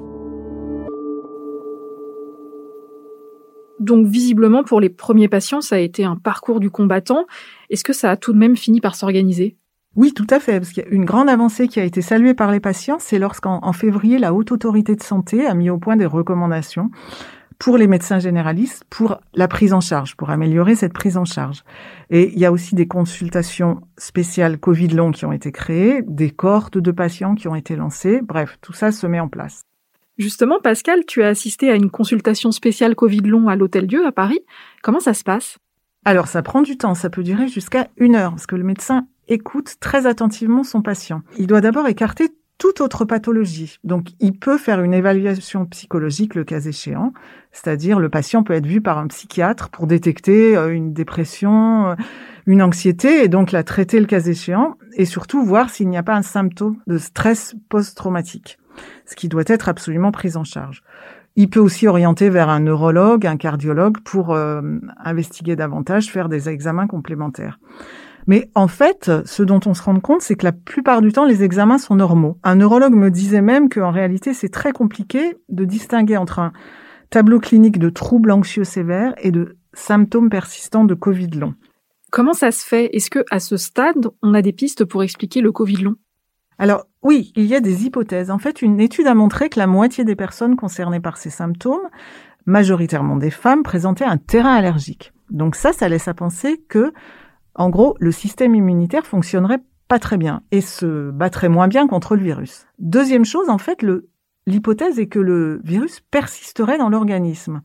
Donc 3.80 4.06
visiblement, 4.06 4.64
pour 4.64 4.80
les 4.80 4.90
premiers 4.90 5.30
patients, 5.30 5.62
ça 5.62 5.76
a 5.76 5.80
été 5.80 6.04
un 6.04 6.16
parcours 6.16 6.60
du 6.60 6.70
combattant. 6.70 7.26
Est-ce 7.70 7.84
que 7.84 7.94
ça 7.94 8.12
a 8.12 8.18
tout 8.18 8.34
de 8.34 8.38
même 8.38 8.58
fini 8.58 8.80
par 8.82 8.96
s'organiser? 8.96 9.56
Oui, 9.96 10.14
tout 10.14 10.28
à 10.30 10.40
fait, 10.40 10.60
parce 10.60 10.72
qu'il 10.72 10.84
y 10.84 10.86
a 10.86 10.90
une 10.90 11.04
grande 11.04 11.30
avancée 11.30 11.68
qui 11.68 11.80
a 11.80 11.84
été 11.84 12.02
saluée 12.02 12.34
par 12.34 12.52
les 12.52 12.60
patients, 12.60 12.98
c'est 13.00 13.20
lorsqu'en 13.20 13.74
février, 13.74 14.20
la 14.20 14.34
Haute 14.34 14.52
Autorité 14.52 14.96
de 14.96 15.04
Santé 15.04 15.46
a 15.46 15.54
mis 15.54 15.70
au 15.70 15.78
point 15.78 15.98
des 15.98 16.06
recommandations 16.06 16.92
pour 17.62 17.78
les 17.78 17.86
médecins 17.86 18.18
généralistes 18.18 18.86
pour 18.90 19.22
la 19.36 19.48
prise 19.48 19.72
en 19.72 19.82
charge, 19.82 20.16
pour 20.16 20.32
améliorer 20.32 20.74
cette 20.74 20.94
prise 20.94 21.16
en 21.16 21.26
charge. 21.26 21.64
Et 22.10 22.34
il 22.34 22.40
y 22.40 22.46
a 22.46 22.52
aussi 22.52 22.74
des 22.74 22.88
consultations 22.88 23.82
spéciales 24.00 24.58
Covid 24.58 24.88
long 24.88 25.12
qui 25.12 25.28
ont 25.28 25.32
été 25.32 25.52
créées, 25.52 26.02
des 26.08 26.32
cohortes 26.32 26.80
de 26.80 26.90
patients 26.90 27.36
qui 27.36 27.48
ont 27.48 27.54
été 27.54 27.76
lancées. 27.76 28.22
Bref, 28.24 28.58
tout 28.62 28.74
ça 28.74 28.92
se 28.92 29.06
met 29.06 29.20
en 29.20 29.28
place. 29.28 29.62
Justement, 30.18 30.60
Pascal, 30.60 31.06
tu 31.06 31.22
as 31.22 31.28
assisté 31.28 31.70
à 31.70 31.76
une 31.76 31.92
consultation 31.92 32.52
spéciale 32.52 32.96
Covid 32.96 33.22
long 33.22 33.48
à 33.48 33.56
l'Hôtel 33.56 33.86
Dieu 33.86 34.08
à 34.08 34.12
Paris. 34.12 34.40
Comment 34.82 35.00
ça 35.00 35.14
se 35.14 35.24
passe? 35.24 35.60
Alors, 36.04 36.28
ça 36.28 36.42
prend 36.42 36.64
du 36.64 36.78
temps. 36.78 36.96
Ça 36.96 37.12
peut 37.12 37.22
durer 37.22 37.48
jusqu'à 37.48 37.90
une 37.98 38.16
heure 38.16 38.32
parce 38.32 38.48
que 38.48 38.56
le 38.56 38.64
médecin 38.64 39.06
écoute 39.28 39.76
très 39.80 40.08
attentivement 40.08 40.64
son 40.64 40.82
patient. 40.82 41.22
Il 41.38 41.46
doit 41.46 41.62
d'abord 41.62 41.88
écarter 41.88 42.32
toute 42.62 42.80
autre 42.80 43.06
pathologie. 43.06 43.80
Donc, 43.84 44.10
il 44.20 44.38
peut 44.38 44.60
faire 44.60 44.84
une 44.84 44.94
évaluation 44.94 45.66
psychologique 45.66 46.36
le 46.36 46.44
cas 46.44 46.60
échéant, 46.60 47.12
c'est-à-dire 47.52 48.00
le 48.00 48.08
patient 48.08 48.44
peut 48.44 48.54
être 48.54 48.68
vu 48.68 48.82
par 48.82 49.00
un 49.00 49.08
psychiatre 49.08 49.70
pour 49.70 49.88
détecter 49.88 50.56
euh, 50.56 50.72
une 50.72 50.94
dépression, 50.94 51.88
euh, 51.88 51.96
une 52.46 52.62
anxiété, 52.62 53.24
et 53.24 53.30
donc 53.30 53.52
la 53.52 53.64
traiter 53.64 54.00
le 54.00 54.06
cas 54.06 54.20
échéant, 54.20 54.78
et 54.94 55.06
surtout 55.06 55.44
voir 55.44 55.72
s'il 55.72 55.90
n'y 55.90 55.98
a 55.98 56.04
pas 56.04 56.14
un 56.14 56.22
symptôme 56.22 56.78
de 56.86 57.00
stress 57.00 57.56
post-traumatique, 57.68 58.60
ce 59.08 59.16
qui 59.16 59.28
doit 59.28 59.42
être 59.48 59.68
absolument 59.68 60.12
pris 60.12 60.38
en 60.38 60.44
charge. 60.44 60.84
Il 61.36 61.50
peut 61.50 61.60
aussi 61.60 61.88
orienter 61.88 62.30
vers 62.30 62.50
un 62.50 62.60
neurologue, 62.60 63.26
un 63.26 63.38
cardiologue 63.38 63.98
pour 64.02 64.36
euh, 64.36 64.62
investiguer 65.04 65.56
davantage, 65.56 66.12
faire 66.12 66.30
des 66.30 66.48
examens 66.48 66.86
complémentaires. 66.86 67.58
Mais 68.28 68.50
en 68.56 68.68
fait, 68.68 69.12
ce 69.26 69.44
dont 69.44 69.60
on 69.66 69.74
se 69.74 69.84
rend 69.84 70.00
compte, 70.00 70.22
c'est 70.22 70.36
que 70.36 70.46
la 70.46 70.52
plupart 70.52 71.02
du 71.02 71.12
temps, 71.12 71.26
les 71.26 71.44
examens 71.44 71.78
sont 71.78 71.96
normaux. 71.96 72.38
Un 72.44 72.56
neurologue 72.56 72.96
me 72.96 73.10
disait 73.10 73.42
même 73.42 73.70
qu'en 73.70 73.92
réalité, 73.92 74.34
c'est 74.34 74.50
très 74.50 74.72
compliqué 74.72 75.36
de 75.50 75.66
distinguer 75.66 76.18
entre 76.18 76.40
un 76.40 76.54
tableau 77.10 77.40
clinique 77.40 77.80
de 77.80 77.90
troubles 77.90 78.32
anxieux 78.32 78.64
sévères 78.64 79.14
et 79.18 79.32
de 79.32 79.58
symptômes 79.74 80.30
persistants 80.30 80.86
de 80.86 80.94
Covid 80.94 81.30
long. 81.30 81.56
Comment 82.12 82.34
ça 82.34 82.52
se 82.52 82.66
fait? 82.66 82.96
Est-ce 82.96 83.10
que 83.10 83.24
à 83.32 83.40
ce 83.40 83.58
stade, 83.58 84.10
on 84.22 84.34
a 84.34 84.42
des 84.42 84.54
pistes 84.54 84.86
pour 84.86 85.02
expliquer 85.02 85.42
le 85.42 85.52
Covid 85.52 85.78
long? 85.78 85.96
Alors 86.58 86.86
oui, 87.02 87.32
il 87.36 87.46
y 87.46 87.56
a 87.56 87.60
des 87.60 87.86
hypothèses. 87.86 88.30
En 88.30 88.38
fait, 88.38 88.62
une 88.62 88.80
étude 88.80 89.08
a 89.08 89.16
montré 89.16 89.50
que 89.50 89.58
la 89.58 89.66
moitié 89.66 90.04
des 90.04 90.16
personnes 90.16 90.56
concernées 90.56 91.00
par 91.00 91.18
ces 91.18 91.30
symptômes, 91.30 91.88
majoritairement 92.46 93.16
des 93.16 93.32
femmes, 93.32 93.64
présentaient 93.64 94.06
un 94.06 94.18
terrain 94.18 94.54
allergique. 94.54 95.14
Donc 95.30 95.56
ça, 95.56 95.74
ça 95.74 95.90
laisse 95.90 96.08
à 96.08 96.14
penser 96.14 96.62
que 96.70 96.94
en 97.56 97.70
gros, 97.70 97.96
le 98.00 98.12
système 98.12 98.56
immunitaire 98.56 99.06
fonctionnerait 99.06 99.62
pas 99.88 100.00
très 100.00 100.18
bien 100.18 100.42
et 100.52 100.62
se 100.62 101.12
battrait 101.12 101.50
moins 101.50 101.68
bien 101.68 101.88
contre 101.88 102.16
le 102.16 102.24
virus. 102.24 102.66
Deuxième 102.80 103.26
chose, 103.26 103.50
en 103.50 103.58
fait, 103.58 103.86
l'hypothèse 104.48 105.00
est 105.00 105.08
que 105.08 105.20
le 105.20 105.60
virus 105.64 106.00
persisterait 106.00 106.78
dans 106.78 106.90
l'organisme. 106.90 107.62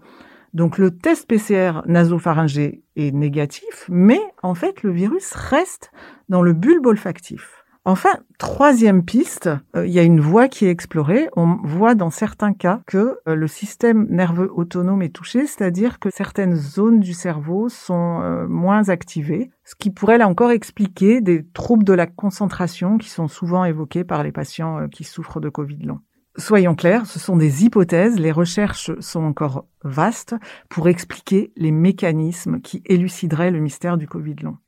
Donc 0.55 0.79
le 0.79 0.91
test 0.91 1.29
PCR 1.29 1.83
nasopharyngé 1.87 2.83
est 2.97 3.13
négatif, 3.13 3.85
mais 3.89 4.21
en 4.43 4.55
fait 4.55 4.83
le 4.83 4.91
virus 4.91 5.33
reste 5.35 5.93
dans 6.31 6.41
le 6.41 6.55
bulbe 6.55 6.87
olfactif. 6.87 7.56
Enfin, 7.89 8.19
troisième 8.41 9.05
piste, 9.05 9.49
euh, 9.77 9.87
il 9.87 9.93
y 9.93 10.01
a 10.01 10.03
une 10.03 10.19
voie 10.19 10.49
qui 10.49 10.67
est 10.67 10.71
explorée. 10.71 11.29
On 11.37 11.59
voit 11.63 11.95
dans 11.95 12.11
certains 12.11 12.53
cas 12.53 12.81
que 12.89 13.21
euh, 13.29 13.37
le 13.37 13.47
système 13.47 14.09
nerveux 14.11 14.51
autonome 14.53 15.03
est 15.03 15.15
touché, 15.15 15.47
c'est-à-dire 15.47 16.01
que 16.01 16.11
certaines 16.11 16.57
zones 16.57 16.99
du 16.99 17.15
cerveau 17.15 17.69
sont 17.69 18.23
euh, 18.23 18.49
moins 18.49 18.89
activées, 18.89 19.53
ce 19.63 19.77
qui 19.77 19.91
pourrait 19.91 20.19
là 20.19 20.27
encore 20.27 20.51
expliquer 20.51 21.21
des 21.21 21.47
troubles 21.47 21.85
de 21.85 21.93
la 21.93 22.09
concentration 22.09 22.99
qui 22.99 23.09
sont 23.09 23.29
souvent 23.29 23.65
évoqués 23.65 24.03
par 24.03 24.25
les 24.25 24.33
patients 24.33 24.89
qui 24.89 25.05
souffrent 25.05 25.41
de 25.41 25.49
Covid 25.49 25.79
long. 25.85 26.01
Soyons 26.39 26.75
clairs, 26.75 27.07
ce 27.07 27.21
sont 27.21 27.37
des 27.37 27.65
hypothèses, 27.65 28.19
les 28.19 28.33
recherches 28.33 28.91
sont 28.99 29.23
encore 29.23 29.65
vastes 29.85 30.35
pour 30.69 30.89
expliquer 30.89 31.53
les 31.57 31.71
mécanismes 31.71 32.61
qui 32.61 32.83
élucideraient 32.87 33.53
le 33.53 33.61
mystère 33.61 33.97
du 33.97 34.09
Covid 34.09 34.35
long. 34.43 34.59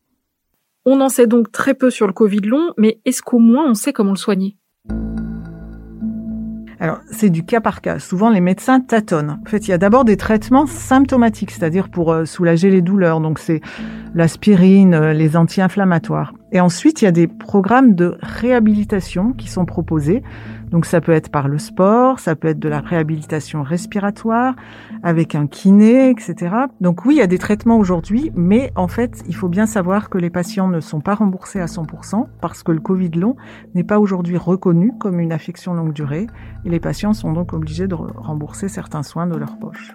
On 0.91 1.03
en 1.03 1.11
sait 1.11 1.27
donc 1.27 1.53
très 1.53 1.75
peu 1.75 1.91
sur 1.91 2.07
le 2.07 2.15
Covid 2.15 2.41
long, 2.41 2.73
mais 2.79 2.99
est-ce 3.05 3.21
qu'au 3.21 3.39
moins 3.39 3.69
on 3.69 3.75
sait 3.75 3.93
comment 3.93 4.13
le 4.13 4.17
soigner? 4.17 4.57
Alors, 6.81 7.01
c'est 7.11 7.29
du 7.29 7.45
cas 7.45 7.61
par 7.61 7.83
cas. 7.83 7.99
Souvent, 7.99 8.31
les 8.31 8.41
médecins 8.41 8.81
tâtonnent. 8.81 9.39
En 9.45 9.51
fait, 9.51 9.69
il 9.69 9.71
y 9.71 9.75
a 9.75 9.79
d'abord 9.79 10.07
des 10.07 10.17
traitements 10.17 10.65
symptomatiques, 10.65 11.51
c'est-à-dire 11.51 11.91
pour 11.91 12.11
euh, 12.11 12.25
soulager 12.25 12.71
les 12.71 12.81
douleurs. 12.81 13.21
Donc, 13.21 13.39
c'est 13.39 13.61
l'aspirine, 14.15 14.95
euh, 14.95 15.13
les 15.13 15.37
anti-inflammatoires. 15.37 16.33
Et 16.53 16.61
ensuite, 16.61 17.03
il 17.03 17.05
y 17.05 17.09
a 17.09 17.13
des 17.13 17.27
programmes 17.27 17.95
de 17.95 18.17
réhabilitation 18.23 19.35
qui 19.35 19.49
sont 19.51 19.67
proposés. 19.67 20.23
Donc 20.71 20.87
ça 20.87 21.01
peut 21.01 21.13
être 21.13 21.31
par 21.31 21.49
le 21.49 21.59
sport, 21.59 22.21
ça 22.21 22.37
peut 22.37 22.49
être 22.49 22.59
de 22.59 22.69
la 22.69 22.81
réhabilitation 22.81 23.63
respiratoire, 23.63 24.55
avec 25.03 25.35
un 25.35 25.47
kiné, 25.47 26.11
etc. 26.11 26.55
Donc 26.81 27.05
oui, 27.05 27.17
il 27.17 27.19
y 27.19 27.23
a 27.23 27.27
des 27.27 27.39
traitements 27.39 27.79
aujourd'hui, 27.79 28.31
mais 28.35 28.73
en 28.77 28.89
fait, 28.89 29.23
il 29.27 29.35
faut 29.35 29.49
bien 29.49 29.67
savoir 29.67 30.11
que 30.11 30.19
les 30.19 30.31
patients 30.31 30.69
ne 30.69 30.81
sont 30.81 31.01
pas 31.01 31.15
remboursés 31.15 31.61
à 31.61 31.67
100% 31.67 32.27
parce 32.41 32.63
que 32.63 32.73
le 32.73 32.81
Covid 32.81 33.11
long 33.11 33.37
n'est 33.75 33.85
pas 33.85 33.99
aujourd'hui 33.99 34.37
reconnu 34.37 34.93
comme 34.99 35.21
une 35.21 35.33
affection 35.33 35.75
longue 35.75 35.93
durée 35.93 36.27
et 36.65 36.71
les 36.71 36.81
patients 36.81 37.13
sont 37.13 37.33
donc 37.33 37.53
obligés 37.53 37.87
de 37.87 37.95
rembourser 37.95 38.69
certains 38.69 39.03
soins 39.03 39.27
de 39.27 39.37
leur 39.37 39.59
poche. 39.59 39.95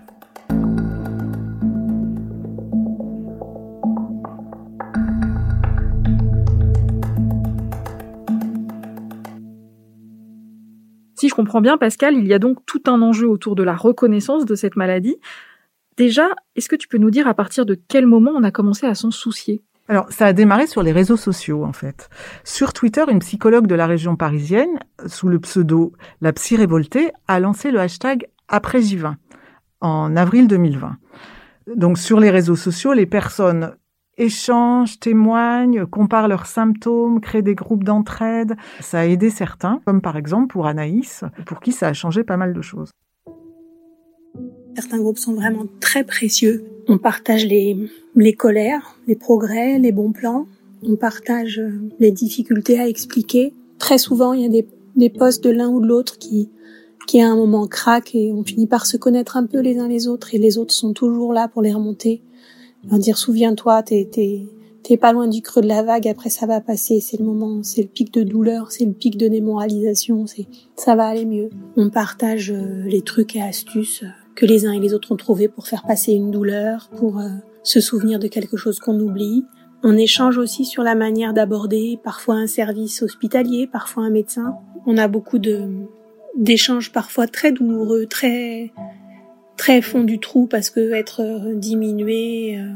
Je 11.34 11.36
comprends 11.36 11.62
bien, 11.62 11.80
Pascal, 11.80 12.14
il 12.14 12.28
y 12.28 12.34
a 12.36 12.38
donc 12.38 12.64
tout 12.68 12.84
un 12.86 13.02
enjeu 13.02 13.28
autour 13.28 13.56
de 13.56 13.64
la 13.64 13.74
reconnaissance 13.74 14.46
de 14.46 14.54
cette 14.54 14.76
maladie. 14.76 15.18
Déjà, 15.98 16.28
est-ce 16.56 16.70
que 16.70 16.76
tu 16.76 16.88
peux 16.88 17.00
nous 17.00 17.10
dire 17.10 17.28
à 17.28 17.34
partir 17.34 17.66
de 17.66 17.74
quel 17.88 18.06
moment 18.06 18.30
on 18.36 18.44
a 18.44 18.52
commencé 18.52 18.86
à 18.86 18.94
s'en 18.94 19.10
soucier? 19.10 19.64
Alors, 19.88 20.06
ça 20.12 20.28
a 20.28 20.34
démarré 20.34 20.68
sur 20.68 20.84
les 20.84 20.92
réseaux 20.92 21.18
sociaux, 21.18 21.66
en 21.66 21.74
fait. 21.74 22.08
Sur 22.44 22.72
Twitter, 22.72 23.04
une 23.10 23.18
psychologue 23.18 23.66
de 23.66 23.74
la 23.74 23.88
région 23.88 24.16
parisienne, 24.16 24.78
sous 25.08 25.28
le 25.28 25.40
pseudo 25.40 25.94
La 26.22 26.34
Psy 26.34 26.56
Révoltée, 26.56 27.10
a 27.28 27.40
lancé 27.40 27.72
le 27.72 27.80
hashtag 27.80 28.28
Après 28.48 28.82
J20 28.82 29.16
en 29.82 30.16
avril 30.16 30.48
2020. 30.48 30.98
Donc, 31.76 31.98
sur 31.98 32.20
les 32.20 32.30
réseaux 32.30 32.56
sociaux, 32.56 32.94
les 32.94 33.08
personnes 33.08 33.74
échangent, 34.18 35.00
témoignent, 35.00 35.86
comparent 35.86 36.28
leurs 36.28 36.46
symptômes, 36.46 37.22
créent 37.22 37.42
des 37.42 37.56
groupes 37.56 37.84
d'entraide. 37.84 38.56
Ça 38.80 39.00
a 39.00 39.06
aidé 39.06 39.30
certains, 39.30 39.82
comme 39.86 40.02
par 40.02 40.18
exemple 40.18 40.48
pour 40.48 40.68
Anaïs, 40.68 41.24
pour 41.46 41.60
qui 41.60 41.72
ça 41.72 41.88
a 41.88 41.94
changé 41.94 42.24
pas 42.24 42.38
mal 42.38 42.54
de 42.54 42.62
choses. 42.62 42.92
Certains 44.76 45.00
groupes 45.00 45.20
sont 45.20 45.34
vraiment 45.34 45.66
très 45.80 46.04
précieux. 46.04 46.66
On 46.88 46.98
partage 46.98 47.46
les, 47.46 47.78
les 48.16 48.34
colères, 48.34 48.98
les 49.08 49.16
progrès, 49.16 49.78
les 49.78 49.92
bons 49.92 50.12
plans. 50.12 50.48
On 50.82 50.96
partage 50.96 51.60
euh, 51.60 51.72
les 52.00 52.12
difficultés 52.12 52.80
à 52.80 52.88
expliquer. 52.88 53.54
Très 53.78 54.00
souvent, 54.00 54.34
il 54.34 54.42
y 54.42 54.46
a 54.46 54.50
des, 54.50 54.68
des 54.96 55.10
postes 55.10 55.44
de 55.44 55.52
l'un 55.52 55.70
ou 55.70 55.80
de 55.80 55.86
l'autre 55.86 56.18
qui, 56.18 56.50
qui 57.08 57.22
à 57.22 57.30
un 57.30 57.36
moment 57.36 57.68
craquent 57.68 58.16
et 58.16 58.32
on 58.32 58.44
finit 58.44 58.68
par 58.68 58.86
se 58.86 58.98
connaître 58.98 59.38
un 59.38 59.46
peu 59.46 59.60
les 59.60 59.78
uns 59.78 59.88
les 59.88 60.08
autres 60.08 60.34
et 60.34 60.40
les 60.40 60.58
autres 60.58 60.74
sont 60.74 60.94
toujours 60.94 61.34
là 61.34 61.48
pour 61.48 61.62
les 61.62 61.74
remonter 61.74 62.22
leur 62.90 63.00
dire 63.00 63.18
souviens-toi, 63.18 63.84
t'es 63.84 64.10
t'es 64.84 64.98
pas 64.98 65.14
loin 65.14 65.28
du 65.28 65.42
creux 65.42 65.62
de 65.62 65.68
la 65.68 65.82
vague. 65.82 66.08
Après 66.08 66.30
ça 66.30 66.46
va 66.46 66.62
passer. 66.62 67.00
C'est 67.00 67.18
le 67.18 67.26
moment, 67.26 67.64
c'est 67.64 67.82
le 67.82 67.88
pic 67.88 68.14
de 68.14 68.24
douleur, 68.24 68.72
c'est 68.72 68.86
le 68.86 68.92
pic 68.92 69.18
de 69.18 69.28
démoralisation. 69.28 70.28
C'est 70.28 70.46
ça 70.76 70.96
va 70.96 71.08
aller 71.08 71.26
mieux. 71.26 71.50
On 71.78 71.90
partage 71.90 72.52
euh, 72.52 72.84
les 72.86 73.02
trucs 73.02 73.36
et 73.36 73.42
astuces 73.42 74.04
euh, 74.04 74.08
que 74.36 74.46
les 74.46 74.66
uns 74.66 74.74
et 74.74 74.80
les 74.80 74.94
autres 74.94 75.12
ont 75.12 75.18
trouvés 75.18 75.48
pour 75.48 75.68
faire 75.68 75.84
passer 75.84 76.14
une 76.14 76.32
douleur, 76.32 76.90
pour 76.98 77.20
euh, 77.20 77.30
se 77.64 77.80
souvenir 77.80 78.20
de 78.20 78.28
quelque 78.28 78.58
chose 78.58 78.80
qu'on 78.80 79.00
oublie. 79.00 79.46
On 79.84 79.98
échange 79.98 80.38
aussi 80.38 80.66
sur 80.66 80.84
la 80.84 80.96
manière 80.96 81.34
d'aborder 81.34 82.00
parfois 82.04 82.36
un 82.36 82.48
service 82.48 83.02
hospitalier, 83.02 83.68
parfois 83.68 84.04
un 84.04 84.10
médecin. 84.10 84.56
On 84.86 84.98
a 84.98 85.08
beaucoup 85.08 85.40
de 85.40 85.70
d'échanges 86.36 86.92
parfois 86.92 87.28
très 87.28 87.52
douloureux, 87.52 88.08
très 88.08 88.72
très 89.58 89.82
fond 89.82 90.04
du 90.04 90.20
trou 90.20 90.48
parce 90.48 90.70
que 90.70 90.94
être 90.94 91.22
euh, 91.22 91.56
diminué, 91.56 92.58
euh, 92.58 92.74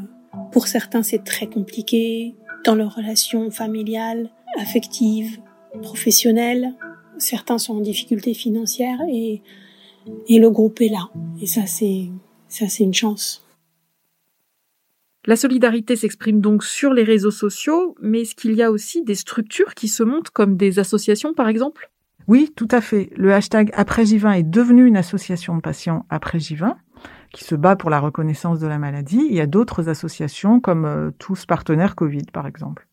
pour 0.51 0.67
certains, 0.67 1.03
c'est 1.03 1.23
très 1.23 1.47
compliqué 1.47 2.35
dans 2.63 2.75
leurs 2.75 2.95
relations 2.95 3.49
familiales, 3.51 4.29
affectives, 4.57 5.37
professionnelles. 5.81 6.73
Certains 7.17 7.57
sont 7.57 7.77
en 7.77 7.81
difficulté 7.81 8.33
financière 8.33 8.99
et, 9.09 9.41
et 10.27 10.39
le 10.39 10.49
groupe 10.49 10.81
est 10.81 10.89
là. 10.89 11.09
Et 11.41 11.47
ça, 11.47 11.65
c'est, 11.65 12.09
ça, 12.47 12.67
c'est 12.67 12.83
une 12.83 12.93
chance. 12.93 13.43
La 15.25 15.35
solidarité 15.35 15.97
s'exprime 15.97 16.39
donc 16.39 16.63
sur 16.63 16.93
les 16.93 17.03
réseaux 17.03 17.31
sociaux, 17.31 17.95
mais 18.01 18.21
est-ce 18.21 18.33
qu'il 18.33 18.53
y 18.53 18.63
a 18.63 18.71
aussi 18.71 19.03
des 19.03 19.15
structures 19.15 19.73
qui 19.73 19.89
se 19.89 20.03
montrent 20.03 20.31
comme 20.31 20.55
des 20.55 20.79
associations, 20.79 21.33
par 21.33 21.49
exemple? 21.49 21.91
Oui, 22.27 22.51
tout 22.55 22.67
à 22.71 22.81
fait. 22.81 23.09
Le 23.15 23.33
hashtag 23.33 23.71
après 23.73 24.03
J20 24.03 24.39
est 24.39 24.43
devenu 24.43 24.85
une 24.85 24.97
association 24.97 25.55
de 25.55 25.61
patients 25.61 26.05
après 26.09 26.39
J20 26.39 26.75
qui 27.33 27.43
se 27.43 27.55
bat 27.55 27.75
pour 27.75 27.89
la 27.89 27.99
reconnaissance 27.99 28.59
de 28.59 28.67
la 28.67 28.79
maladie. 28.79 29.25
Il 29.29 29.35
y 29.35 29.41
a 29.41 29.47
d'autres 29.47 29.89
associations 29.89 30.59
comme 30.59 30.85
euh, 30.85 31.11
Tous 31.19 31.45
Partenaires 31.45 31.95
Covid, 31.95 32.25
par 32.33 32.47
exemple. 32.47 32.87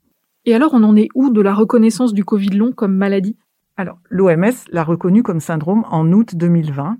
Et 0.44 0.54
alors, 0.54 0.74
on 0.74 0.82
en 0.82 0.96
est 0.96 1.08
où 1.14 1.30
de 1.30 1.40
la 1.40 1.54
reconnaissance 1.54 2.12
du 2.12 2.24
Covid 2.24 2.50
long 2.50 2.72
comme 2.72 2.94
maladie? 2.94 3.36
Alors, 3.76 3.98
l'OMS 4.08 4.52
l'a 4.70 4.84
reconnu 4.84 5.22
comme 5.22 5.40
syndrome 5.40 5.84
en 5.90 6.12
août 6.12 6.36
2020 6.36 6.98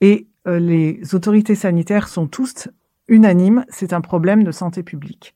et 0.00 0.26
euh, 0.46 0.58
les 0.58 1.14
autorités 1.14 1.54
sanitaires 1.54 2.08
sont 2.08 2.26
tous 2.26 2.68
unanimes, 3.08 3.64
c'est 3.68 3.92
un 3.92 4.00
problème 4.00 4.44
de 4.44 4.52
santé 4.52 4.82
publique. 4.82 5.34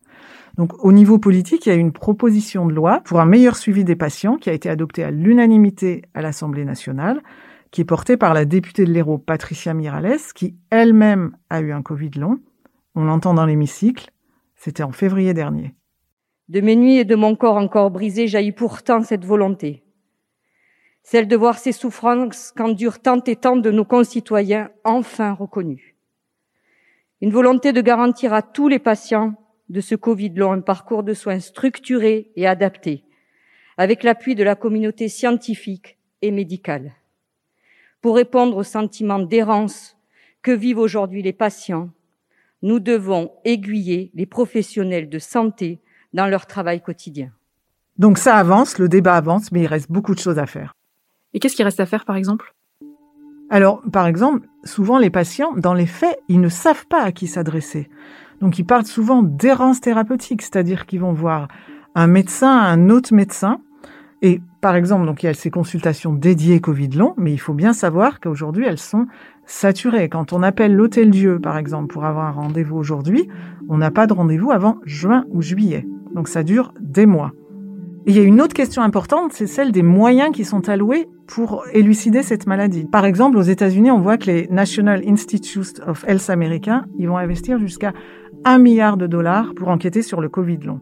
Donc 0.57 0.85
au 0.85 0.93
niveau 0.93 1.19
politique, 1.19 1.67
il 1.67 1.69
y 1.71 1.73
a 1.73 1.77
une 1.77 1.93
proposition 1.93 2.67
de 2.67 2.73
loi 2.73 3.01
pour 3.05 3.21
un 3.21 3.27
meilleur 3.27 3.57
suivi 3.57 3.85
des 3.85 3.97
patients 3.97 4.37
qui 4.37 4.51
a 4.51 4.53
été 4.53 4.71
adoptée 4.71 5.03
à 5.03 5.11
l'unanimité 5.11 6.03
à 6.15 6.23
l'Assemblée 6.23 6.65
nationale, 6.65 7.23
qui 7.73 7.81
est 7.81 7.85
portée 7.85 8.17
par 8.17 8.35
la 8.35 8.45
députée 8.45 8.85
de 8.85 8.93
l'Hérault 8.93 9.19
Patricia 9.19 9.75
Mirales, 9.75 10.21
qui 10.35 10.55
elle-même 10.71 11.37
a 11.51 11.61
eu 11.61 11.73
un 11.73 11.83
Covid 11.83 12.11
long. 12.17 12.39
On 12.95 13.05
l'entend 13.05 13.35
dans 13.35 13.47
l'hémicycle. 13.47 14.11
C'était 14.55 14.85
en 14.85 14.93
février 14.93 15.35
dernier. 15.35 15.75
De 16.49 16.61
mes 16.61 16.77
nuits 16.77 16.99
et 16.99 17.05
de 17.05 17.17
mon 17.17 17.35
corps 17.35 17.57
encore 17.57 17.91
brisé 17.91 18.29
jaillit 18.29 18.53
pourtant 18.53 19.03
cette 19.03 19.25
volonté. 19.25 19.83
celle 21.03 21.29
de 21.29 21.37
voir 21.37 21.59
ces 21.59 21.73
souffrances 21.73 22.51
qu'endurent 22.57 23.01
tant 23.01 23.23
et 23.27 23.37
tant 23.37 23.57
de 23.57 23.71
nos 23.71 23.85
concitoyens 23.85 24.71
enfin 24.85 25.33
reconnus. 25.33 25.95
Une 27.21 27.31
volonté 27.31 27.73
de 27.73 27.83
garantir 27.83 28.33
à 28.33 28.41
tous 28.41 28.69
les 28.69 28.79
patients 28.79 29.35
de 29.69 29.81
ce 29.81 29.95
Covid 29.95 30.31
long 30.31 30.53
un 30.53 30.61
parcours 30.61 31.03
de 31.03 31.15
soins 31.15 31.41
structuré 31.41 32.31
et 32.37 32.47
adapté, 32.47 33.05
avec 33.77 34.03
l'appui 34.03 34.35
de 34.35 34.45
la 34.45 34.55
communauté 34.55 35.09
scientifique 35.09 35.99
et 36.23 36.31
médicale, 36.31 36.93
pour 38.01 38.17
répondre 38.17 38.57
au 38.57 38.63
sentiment 38.63 39.19
d'errance 39.19 39.97
que 40.43 40.51
vivent 40.51 40.79
aujourd'hui 40.79 41.23
les 41.23 41.33
patients 41.33 41.91
nous 42.65 42.81
devons 42.81 43.31
aiguiller 43.45 44.11
les 44.15 44.25
professionnels 44.25 45.11
de 45.11 45.19
santé 45.19 45.81
dans 46.15 46.27
leur 46.27 46.47
travail 46.47 46.81
quotidien. 46.81 47.31
Donc 47.99 48.17
ça 48.17 48.37
avance, 48.37 48.79
le 48.79 48.89
débat 48.89 49.17
avance, 49.17 49.53
mais 49.53 49.61
il 49.61 49.67
reste 49.67 49.93
beaucoup 49.93 50.15
de 50.15 50.19
choses 50.19 50.39
à 50.39 50.47
faire. 50.47 50.75
Et 51.35 51.41
qu'est-ce 51.41 51.57
qu'il 51.57 51.67
reste 51.67 51.81
à 51.81 51.87
faire, 51.87 52.07
par 52.07 52.17
exemple? 52.17 52.55
Alors, 53.51 53.83
par 53.93 54.07
exemple, 54.07 54.49
souvent 54.65 54.99
les 54.99 55.11
patients, 55.11 55.53
dans 55.59 55.75
les 55.75 55.87
faits, 55.87 56.19
ils 56.29 56.41
ne 56.41 56.49
savent 56.49 56.87
pas 56.87 57.03
à 57.03 57.13
qui 57.13 57.27
s'adresser. 57.27 57.91
Donc 58.41 58.59
ils 58.59 58.65
parlent 58.65 58.87
souvent 58.87 59.23
d'errance 59.23 59.81
thérapeutique, 59.81 60.43
c'est-à-dire 60.43 60.87
qu'ils 60.87 61.01
vont 61.01 61.13
voir 61.13 61.49
un 61.95 62.07
médecin, 62.07 62.51
un 62.51 62.91
autre 62.91 63.15
médecin, 63.15 63.61
et 64.25 64.41
par 64.63 64.75
exemple, 64.75 65.05
donc 65.05 65.23
il 65.23 65.27
y 65.27 65.29
a 65.29 65.35
ces 65.35 65.51
consultations 65.51 66.15
dédiées 66.15 66.59
Covid 66.59 66.89
long, 66.89 67.13
mais 67.19 67.31
il 67.31 67.39
faut 67.39 67.53
bien 67.53 67.75
savoir 67.75 68.21
qu'aujourd'hui 68.21 68.65
elles 68.65 68.79
sont 68.79 69.07
saturées. 69.45 70.09
Quand 70.09 70.33
on 70.33 70.43
appelle 70.43 70.75
l'Hôtel 70.75 71.11
Dieu, 71.11 71.39
par 71.39 71.59
exemple, 71.59 71.93
pour 71.93 72.07
avoir 72.07 72.25
un 72.25 72.31
rendez-vous 72.31 72.79
aujourd'hui, 72.79 73.29
on 73.69 73.77
n'a 73.77 73.91
pas 73.91 74.07
de 74.07 74.15
rendez-vous 74.15 74.51
avant 74.51 74.79
juin 74.87 75.27
ou 75.29 75.43
juillet. 75.43 75.87
Donc 76.15 76.29
ça 76.29 76.43
dure 76.43 76.73
des 76.81 77.05
mois. 77.05 77.33
Et 78.07 78.13
il 78.13 78.17
y 78.17 78.21
a 78.21 78.23
une 78.23 78.41
autre 78.41 78.55
question 78.55 78.81
importante, 78.81 79.33
c'est 79.35 79.47
celle 79.47 79.73
des 79.73 79.83
moyens 79.83 80.31
qui 80.33 80.47
sont 80.47 80.71
alloués 80.71 81.07
pour 81.27 81.65
élucider 81.73 82.23
cette 82.23 82.47
maladie. 82.47 82.87
Par 82.91 83.05
exemple, 83.05 83.37
aux 83.37 83.43
États-Unis, 83.43 83.91
on 83.91 84.01
voit 84.01 84.17
que 84.17 84.27
les 84.27 84.47
National 84.49 85.03
Institutes 85.07 85.83
of 85.87 86.05
Health 86.09 86.31
américains, 86.31 86.87
ils 86.99 87.09
vont 87.09 87.19
investir 87.19 87.59
jusqu'à 87.59 87.93
un 88.45 88.59
milliard 88.59 88.97
de 88.97 89.07
dollars 89.07 89.55
pour 89.55 89.69
enquêter 89.69 90.03
sur 90.03 90.21
le 90.21 90.29
Covid 90.29 90.59
long. 90.59 90.81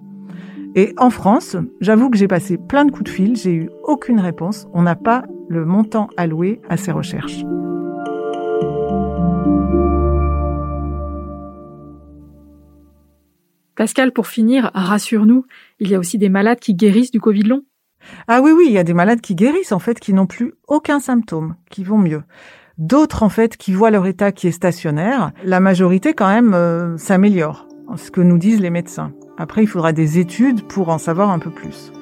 Et 0.75 0.95
en 0.97 1.11
France, 1.11 1.57
j'avoue 1.81 2.09
que 2.09 2.16
j'ai 2.16 2.28
passé 2.28 2.57
plein 2.57 2.85
de 2.85 2.90
coups 2.90 3.04
de 3.04 3.14
fil, 3.14 3.37
j'ai 3.37 3.52
eu 3.52 3.71
aucune 3.85 4.21
réponse. 4.21 4.66
On 4.73 4.83
n'a 4.83 4.97
pas 4.97 5.25
le 5.49 5.66
montant 5.66 6.09
alloué 6.16 6.61
à 6.69 6.78
ces 6.78 6.92
recherches. 6.92 7.45
Pascal, 13.75 14.12
pour 14.12 14.28
finir, 14.28 14.71
rassure-nous, 14.75 15.45
il 15.81 15.90
y 15.90 15.95
a 15.95 15.99
aussi 15.99 16.16
des 16.16 16.28
malades 16.28 16.61
qui 16.61 16.75
guérissent 16.75 17.11
du 17.11 17.21
Covid 17.21 17.42
long 17.42 17.62
Ah 18.28 18.40
oui, 18.42 18.52
oui, 18.52 18.66
il 18.69 18.73
y 18.73 18.78
a 18.78 18.85
des 18.85 18.95
malades 18.95 19.21
qui 19.21 19.35
guérissent, 19.35 19.73
en 19.73 19.78
fait, 19.78 19.99
qui 19.99 20.14
n'ont 20.14 20.26
plus 20.26 20.54
aucun 20.69 21.00
symptôme, 21.00 21.57
qui 21.71 21.83
vont 21.85 21.99
mieux. 21.99 22.23
D'autres, 22.79 23.23
en 23.23 23.29
fait, 23.29 23.57
qui 23.57 23.73
voient 23.73 23.91
leur 23.91 24.07
état 24.07 24.33
qui 24.33 24.49
est 24.49 24.52
stationnaire. 24.52 25.33
La 25.45 25.61
majorité, 25.61 26.14
quand 26.14 26.29
même, 26.29 26.55
euh, 26.55 26.97
s'améliore, 26.97 27.69
ce 27.97 28.11
que 28.11 28.21
nous 28.21 28.38
disent 28.38 28.61
les 28.61 28.71
médecins. 28.71 29.12
Après, 29.37 29.62
il 29.62 29.67
faudra 29.67 29.93
des 29.93 30.19
études 30.19 30.62
pour 30.62 30.88
en 30.88 30.99
savoir 30.99 31.31
un 31.31 31.38
peu 31.38 31.50
plus. 31.50 31.93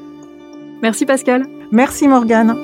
Merci 0.83 1.07
Pascal. 1.07 1.47
Merci 1.73 2.09
Morgane. 2.09 2.57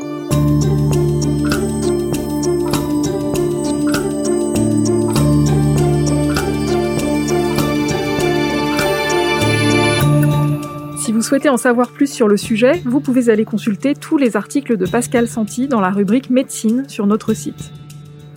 Si 10.98 11.12
vous 11.12 11.22
souhaitez 11.22 11.48
en 11.48 11.56
savoir 11.56 11.90
plus 11.90 12.10
sur 12.12 12.26
le 12.26 12.36
sujet, 12.36 12.82
vous 12.84 13.00
pouvez 13.00 13.30
aller 13.30 13.44
consulter 13.44 13.94
tous 13.94 14.16
les 14.16 14.36
articles 14.36 14.76
de 14.76 14.86
Pascal 14.86 15.28
Santi 15.28 15.68
dans 15.68 15.80
la 15.80 15.90
rubrique 15.90 16.30
Médecine 16.30 16.88
sur 16.88 17.06
notre 17.06 17.32
site. 17.32 17.72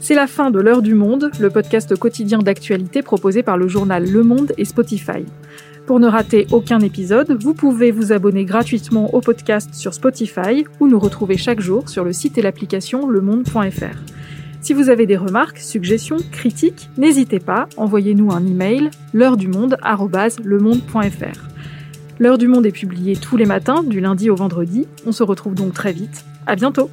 C'est 0.01 0.15
la 0.15 0.27
fin 0.27 0.49
de 0.49 0.59
l'heure 0.59 0.81
du 0.81 0.95
monde, 0.95 1.29
le 1.39 1.49
podcast 1.49 1.95
quotidien 1.95 2.39
d'actualité 2.39 3.01
proposé 3.01 3.43
par 3.43 3.57
le 3.57 3.67
journal 3.67 4.09
Le 4.09 4.23
Monde 4.23 4.53
et 4.57 4.63
Spotify. 4.63 5.25
Pour 5.85 5.99
ne 5.99 6.07
rater 6.07 6.47
aucun 6.51 6.79
épisode, 6.79 7.37
vous 7.41 7.53
pouvez 7.53 7.91
vous 7.91 8.13
abonner 8.13 8.45
gratuitement 8.45 9.13
au 9.13 9.19
podcast 9.19 9.73
sur 9.73 9.93
Spotify 9.93 10.63
ou 10.79 10.87
nous 10.87 10.99
retrouver 10.99 11.35
chaque 11.35 11.59
jour 11.59 11.89
sur 11.89 12.05
le 12.05 12.13
site 12.13 12.37
et 12.37 12.41
l'application 12.41 13.09
lemonde.fr. 13.09 13.97
Si 14.61 14.73
vous 14.73 14.89
avez 14.89 15.05
des 15.05 15.17
remarques, 15.17 15.57
suggestions, 15.57 16.17
critiques, 16.31 16.89
n'hésitez 16.97 17.39
pas, 17.39 17.67
envoyez-nous 17.75 18.31
un 18.31 18.45
email 18.45 18.89
l'heure 19.13 19.35
du 19.35 19.47
monde@lemonde.fr. 19.47 21.47
L'heure 22.19 22.37
du 22.37 22.47
monde 22.47 22.65
est 22.65 22.71
publiée 22.71 23.15
tous 23.15 23.37
les 23.37 23.45
matins 23.45 23.83
du 23.83 23.99
lundi 23.99 24.29
au 24.29 24.35
vendredi. 24.35 24.87
On 25.05 25.11
se 25.11 25.23
retrouve 25.23 25.55
donc 25.55 25.73
très 25.73 25.93
vite. 25.93 26.25
À 26.45 26.55
bientôt. 26.55 26.89